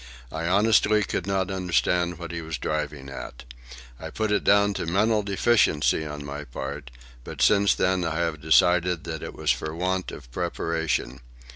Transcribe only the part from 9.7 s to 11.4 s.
want of preparation.